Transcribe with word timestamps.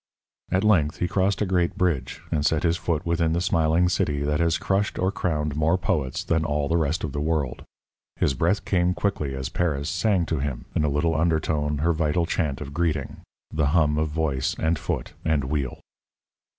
At 0.51 0.63
length 0.63 0.97
he 0.97 1.07
crossed 1.07 1.43
a 1.43 1.45
great 1.45 1.77
bridge 1.77 2.21
and 2.31 2.43
set 2.43 2.63
his 2.63 2.75
foot 2.75 3.05
within 3.05 3.33
the 3.33 3.39
smiling 3.39 3.87
city 3.87 4.23
that 4.23 4.39
has 4.39 4.57
crushed 4.57 4.97
or 4.97 5.11
crowned 5.11 5.55
more 5.55 5.77
poets 5.77 6.23
than 6.23 6.43
all 6.43 6.67
the 6.67 6.75
rest 6.75 7.03
of 7.03 7.11
the 7.11 7.21
world. 7.21 7.63
His 8.15 8.33
breath 8.33 8.65
came 8.65 8.95
quickly 8.95 9.35
as 9.35 9.49
Paris 9.49 9.91
sang 9.91 10.25
to 10.25 10.39
him 10.39 10.65
in 10.73 10.83
a 10.83 10.89
little 10.89 11.13
undertone 11.13 11.77
her 11.85 11.93
vital 11.93 12.25
chant 12.25 12.61
of 12.61 12.73
greeting 12.73 13.17
the 13.51 13.67
hum 13.77 13.99
of 13.99 14.07
voice 14.09 14.55
and 14.57 14.79
foot 14.79 15.13
and 15.23 15.43
wheel. 15.43 15.79